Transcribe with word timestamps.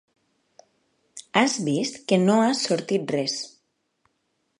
Has 1.41 1.57
vist 1.67 1.99
que 2.13 2.19
no 2.21 2.39
ha 2.45 2.47
sortit 2.61 3.15
res. 3.17 3.37